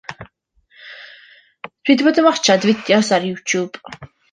[1.83, 3.97] Dw i 'di bod yn watsiad fideos ar Youtube.